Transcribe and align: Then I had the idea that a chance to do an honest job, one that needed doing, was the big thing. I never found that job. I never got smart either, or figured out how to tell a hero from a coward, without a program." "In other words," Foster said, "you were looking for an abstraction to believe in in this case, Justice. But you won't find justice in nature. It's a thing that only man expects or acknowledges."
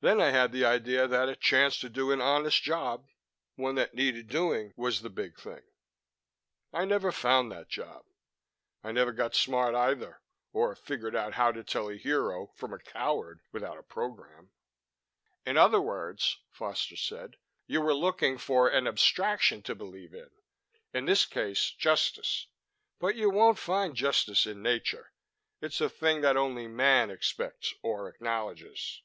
Then 0.00 0.20
I 0.20 0.32
had 0.32 0.52
the 0.52 0.66
idea 0.66 1.06
that 1.08 1.30
a 1.30 1.34
chance 1.34 1.78
to 1.80 1.88
do 1.88 2.12
an 2.12 2.20
honest 2.20 2.62
job, 2.62 3.08
one 3.54 3.74
that 3.76 3.94
needed 3.94 4.28
doing, 4.28 4.74
was 4.76 5.00
the 5.00 5.08
big 5.08 5.40
thing. 5.40 5.62
I 6.74 6.84
never 6.84 7.10
found 7.10 7.50
that 7.50 7.70
job. 7.70 8.04
I 8.82 8.92
never 8.92 9.12
got 9.12 9.34
smart 9.34 9.74
either, 9.74 10.20
or 10.52 10.74
figured 10.76 11.16
out 11.16 11.32
how 11.32 11.52
to 11.52 11.64
tell 11.64 11.88
a 11.88 11.96
hero 11.96 12.52
from 12.54 12.74
a 12.74 12.78
coward, 12.78 13.40
without 13.50 13.78
a 13.78 13.82
program." 13.82 14.50
"In 15.46 15.56
other 15.56 15.80
words," 15.80 16.36
Foster 16.50 16.96
said, 16.96 17.36
"you 17.66 17.80
were 17.80 17.94
looking 17.94 18.36
for 18.36 18.68
an 18.68 18.86
abstraction 18.86 19.62
to 19.62 19.74
believe 19.74 20.12
in 20.12 20.28
in 20.92 21.06
this 21.06 21.24
case, 21.24 21.70
Justice. 21.70 22.46
But 22.98 23.16
you 23.16 23.30
won't 23.30 23.56
find 23.56 23.96
justice 23.96 24.44
in 24.44 24.60
nature. 24.60 25.14
It's 25.62 25.80
a 25.80 25.88
thing 25.88 26.20
that 26.20 26.36
only 26.36 26.66
man 26.68 27.08
expects 27.10 27.72
or 27.80 28.06
acknowledges." 28.10 29.00